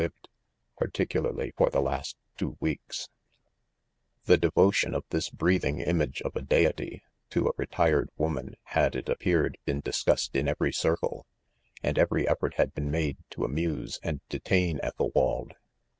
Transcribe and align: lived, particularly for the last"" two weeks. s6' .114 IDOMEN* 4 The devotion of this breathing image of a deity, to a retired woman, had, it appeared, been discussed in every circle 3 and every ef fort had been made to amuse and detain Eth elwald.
lived, 0.01 0.29
particularly 0.79 1.51
for 1.55 1.69
the 1.69 1.79
last"" 1.79 2.17
two 2.35 2.57
weeks. 2.59 3.05
s6' 3.05 3.05
.114 3.05 3.05
IDOMEN* 3.05 3.11
4 4.25 4.33
The 4.33 4.37
devotion 4.39 4.95
of 4.95 5.03
this 5.11 5.29
breathing 5.29 5.79
image 5.81 6.23
of 6.23 6.35
a 6.35 6.41
deity, 6.41 7.03
to 7.29 7.45
a 7.45 7.51
retired 7.55 8.09
woman, 8.17 8.55
had, 8.63 8.95
it 8.95 9.07
appeared, 9.07 9.59
been 9.63 9.81
discussed 9.81 10.35
in 10.35 10.47
every 10.47 10.73
circle 10.73 11.27
3 11.83 11.89
and 11.89 11.99
every 11.99 12.27
ef 12.27 12.39
fort 12.39 12.55
had 12.55 12.73
been 12.73 12.89
made 12.89 13.17
to 13.29 13.43
amuse 13.45 13.99
and 14.01 14.21
detain 14.27 14.79
Eth 14.81 14.97
elwald. 14.97 15.51